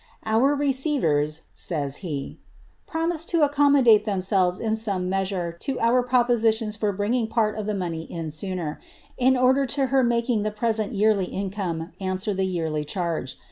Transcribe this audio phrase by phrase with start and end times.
[0.01, 2.39] ^ Our receivers," says he,
[2.83, 7.67] ^ promise to accommodate themselves in some measure to our propositions for bringing part of
[7.67, 8.81] the money in sooner,
[9.19, 13.37] in order to her making the present yearly income answer the yearly charge.